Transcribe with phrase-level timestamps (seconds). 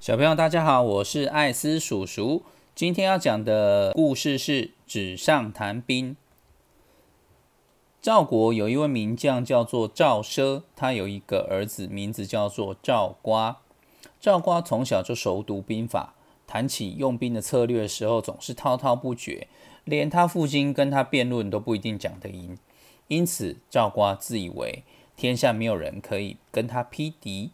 [0.00, 2.42] 小朋友，大家好，我是艾斯叔叔。
[2.74, 6.16] 今天要讲的故事是纸上谈兵。
[8.00, 13.58] 赵国有一位名将叫做赵奢，他有一个儿子，名字叫做赵瓜。
[14.18, 16.14] 赵瓜从小就熟读兵法，
[16.46, 19.48] 谈起用兵的策略的时候，总是滔滔不绝，
[19.84, 22.56] 连他父亲跟他辩论都不一定讲得赢。
[23.08, 24.82] 因此，赵瓜自以为
[25.14, 27.50] 天下没有人可以跟他匹敌。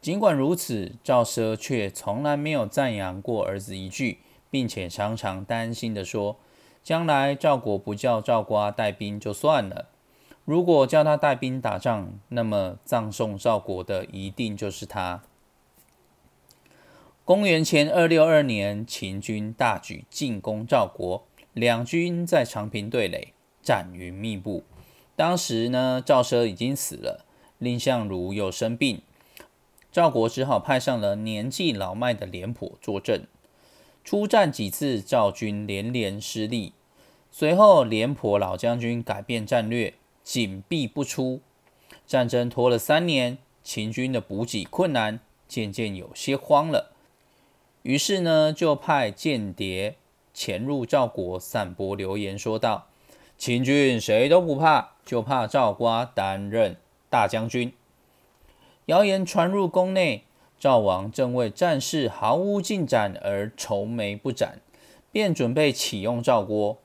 [0.00, 6.38] 尽管如此，赵奢却从来没有赞扬过儿子一句，并且常常担心地说
[6.82, 9.90] ：“将来赵国不叫赵瓜带兵就算了，
[10.46, 15.22] 如果叫他带兵打仗，那么葬送赵国的一定就是他。”
[17.26, 24.64] 公元前二六二年，秦军大举进攻赵国，两军在长平对垒，战云密布。
[25.14, 27.26] 当时呢，赵奢已经死了，
[27.58, 29.02] 蔺相如又生病。
[29.92, 33.26] 赵国只好派上了年纪老迈的廉颇坐镇。
[34.04, 36.72] 出战几次，赵军连连失利。
[37.30, 41.40] 随后，廉颇老将军改变战略，紧闭不出。
[42.06, 46.92] 战争拖了三年，秦军的补给困难，渐渐有些慌了。
[47.82, 49.96] 于是呢，就派间谍
[50.34, 52.88] 潜入赵国，散播流言，说道
[53.38, 56.76] ：“秦军谁都不怕，就怕赵瓜担任
[57.08, 57.72] 大将军。”
[58.86, 60.24] 谣言传入宫内，
[60.58, 64.60] 赵王正为战事毫无进展而愁眉不展，
[65.12, 66.78] 便准备启用赵国。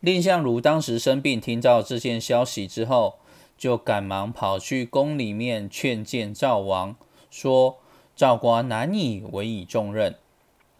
[0.00, 3.18] 蔺相如当时生病，听到这件消息之后，
[3.56, 6.96] 就赶忙跑去宫里面劝谏赵王，
[7.30, 7.78] 说
[8.14, 10.14] 赵瓜难以委以重任。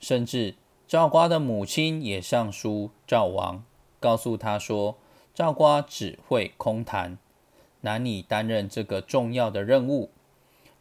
[0.00, 0.54] 甚至
[0.86, 3.64] 赵瓜的母亲也上书赵王，
[3.98, 4.96] 告诉他说
[5.34, 7.18] 赵瓜只会空谈。
[7.82, 10.10] 难以担任这个重要的任务，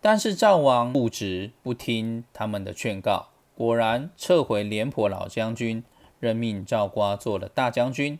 [0.02, 5.84] 但是赵王固执不听他们的劝告，果然撤回廉颇老将军，
[6.19, 8.18] 任命赵瓜做了大将军。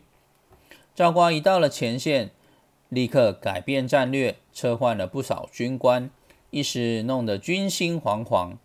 [0.94, 2.30] 赵瓜一到了前线，
[2.88, 6.10] 立刻改变战略，撤换了不少军官，
[6.50, 8.56] 一时弄得军心惶惶。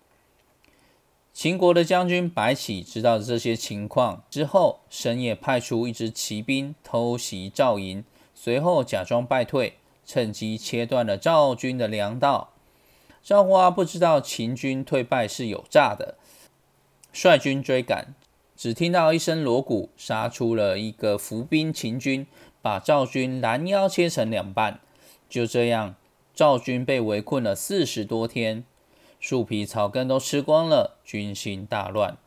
[1.31, 8.03] 秦国的将军白起知道这些情况之后，深夜派出一支骑兵偷袭赵营，
[8.35, 9.77] 随后假装败退。
[10.05, 12.51] 趁机切断了赵军的粮道。
[13.23, 16.15] 赵瓜不知道秦军退败是有诈的，
[17.13, 18.13] 率军追赶，
[18.57, 22.27] 只听到一声锣鼓，杀出了一个伏兵秦军，
[22.61, 24.79] 把赵军拦腰切成两半。
[25.29, 25.95] 就这样，
[26.35, 28.65] 赵军被围困了四十多天，
[29.19, 32.17] 树皮草根都吃光了，军心大乱。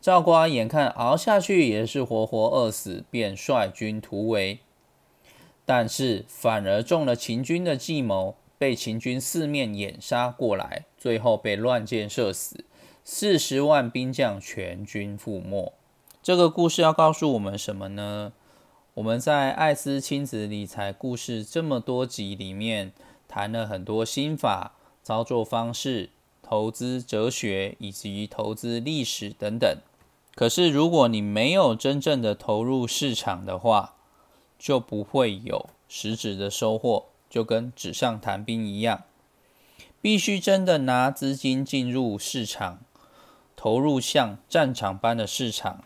[0.00, 4.58] 赵瓜眼看熬下去也是活活饿死，便率军突围。
[5.66, 12.64] 但是反而中了秦军的计谋，被秦军四面掩杀过来，最后被乱箭射死，
[13.04, 15.72] 四十万兵将全军覆没。
[16.22, 18.32] 这个故事要告诉我们什么呢？
[18.94, 22.92] 我们在艾斯亲子理财故事这么多集里面，
[23.26, 26.10] 谈了很多心法、操作方式、
[26.42, 29.78] 投资哲学以及投资历史等等。
[30.34, 33.96] 可是如果你没有真正的投入市场的话，
[34.64, 39.02] 就不会有实质的收获，就跟纸上谈兵一样，
[40.00, 42.78] 必须真的拿资金进入市场，
[43.54, 45.84] 投入像战场般的市场，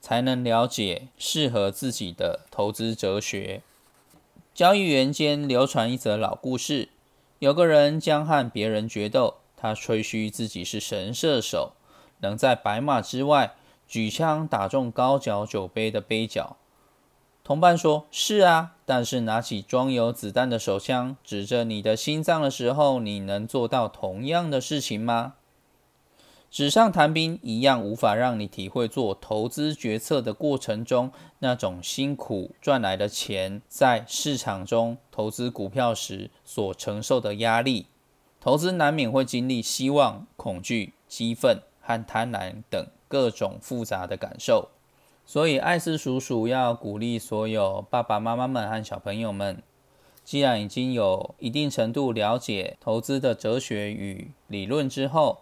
[0.00, 3.60] 才能了解适合自己的投资哲学。
[4.54, 6.88] 交易员间流传一则老故事：
[7.40, 11.72] 有个人将和别人决斗，他吹嘘自己是神射手，
[12.20, 13.54] 能在白马之外
[13.86, 16.56] 举枪打中高脚酒杯的杯角。
[17.48, 25.36] 同伴说：“是啊，但是拿起装有子弹的手枪指着你的心脏的时候，你能做到同样的事情吗？”
[26.52, 37.86] 纸上谈兵一样，无法让你体会做投资决策的过程中那种辛苦赚来的钱，在市场中投资股票时所承受的压力。
[38.38, 44.68] 投资难免会经历希望、恐惧、激愤和贪婪等各种复杂的感受。
[45.28, 49.62] 所以，艾斯叔叔要鼓励所有爸爸妈妈们和小朋友们，
[50.24, 55.40] 既然已经有一定程度了解投资的哲学与理论之后，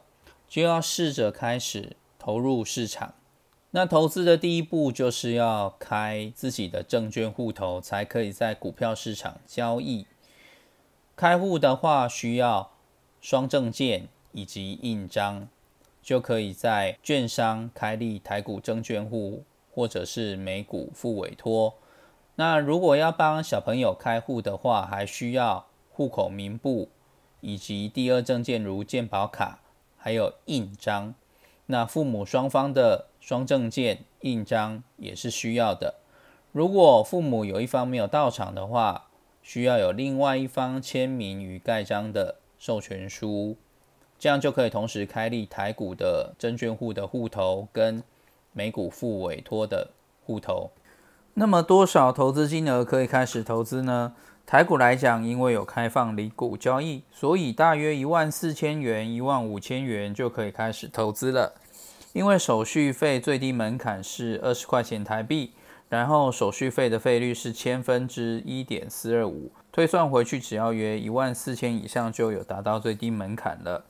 [0.48, 3.14] 就要试着开始投入市场。
[3.70, 10.08] 那投资的第一步就是要开自己的证券户头，才可以在股票市场交易。
[11.14, 12.72] 开户的话，需要
[13.20, 15.46] 双证件以及印章，
[16.02, 19.44] 就可以在券商开立台股证券户。
[19.76, 21.74] 或者是美股付委托。
[22.36, 26.88] 那如果要帮小朋友开户的话，还需要户口名簿
[27.42, 29.60] 以及第二证件如健保卡
[29.98, 31.14] 还有印章。
[31.66, 35.96] 那父母双方的双证件、印章也是需要的。
[36.52, 39.08] 如果父母有一方没有到场的话，
[39.42, 43.56] 需要有另外一方签名与盖章的授权书，
[44.18, 48.02] 这样就可以同时开立台股的证券户的户头跟
[48.56, 49.90] 美股付委托的
[50.24, 50.70] 户头。
[51.34, 54.14] 那么多少投资金额可以开始投资呢？
[54.46, 61.52] 台股来讲，因为有开放离股交易，所以大约一万四千元、一万五千元就可以开始投资了。
[62.14, 65.52] 因为手续费最低门槛是二十块钱台币。
[65.88, 73.84] 然后手续费的费率是千分之一点四二五，推算回去只要约一万四千以上就有达到最低门槛了。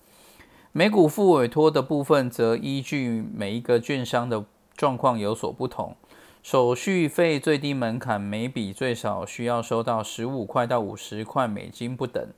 [0.73, 4.45] 美股付委托的部分则依据每一个券商的
[4.77, 5.97] 状况有所不同，
[6.43, 12.29] 手续费最低门槛每笔最少需要收到十五块到五十块美金不等，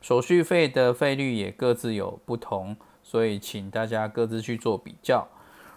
[0.00, 5.28] 手续费的费率也各自有不同，所以请大家各自去做比较。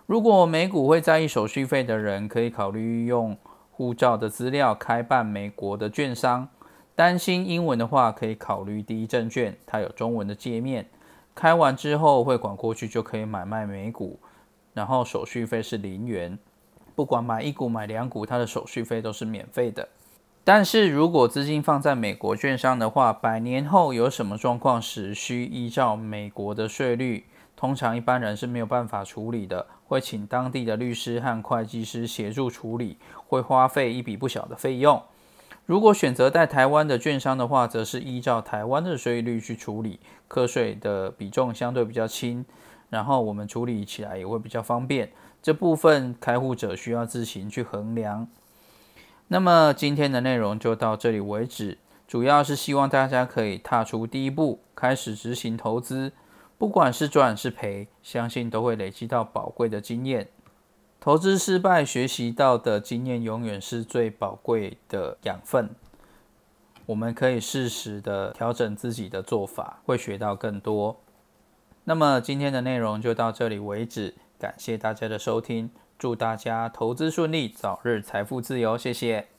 [0.06, 3.36] 如果美股会在意手续费的人，可以考虑用
[3.72, 6.48] 护照的资料开办美国的券商。
[6.96, 10.88] 担心英文的话，可以考虑第一证券，它有中文的界面。
[11.34, 14.18] 开完之后汇款过去就可以买卖美股，
[14.75, 16.38] 然后手续费是零元。
[16.94, 19.89] 不管买一股买两股，它的手续费都是免费的。
[20.44, 27.25] 但是如果资金放在美国券商的话，百年后有什么状况时，需依照美国的税率。
[27.56, 35.01] 通常一般人是没有办法处理的，会请当地的律师和会计师协助处理，会花费一笔不小的费用。
[35.66, 42.45] 如果选择在台湾的券商的话，则是依照台湾的税率去处理，课税的比重相对比较轻，
[42.90, 45.12] 然后我们处理起来也会比较方便。
[45.42, 48.28] 这部分开户者需要自行去衡量。
[49.28, 51.78] 那么今天的内容就到这里为止，
[52.08, 56.12] 主要是希望大家可以踏出第一步，开始执行投资。
[56.58, 60.30] 不管是赚是赔，相信都会累积到宝贵的经验。
[61.00, 65.70] 投资失败学习到的经验，永远是最宝贵的养分。
[66.88, 70.98] 我们可以适时的调整自己的做法，会学到更多。
[71.88, 79.35] 那么今天的内容就到这里为止，感谢大家的收听，祝大家投资顺利，早日财富自由，谢谢。